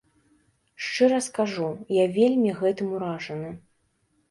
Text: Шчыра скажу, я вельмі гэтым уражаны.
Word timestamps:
Шчыра 0.85 1.19
скажу, 1.27 1.69
я 1.99 2.05
вельмі 2.17 2.57
гэтым 2.65 2.87
уражаны. 2.99 3.55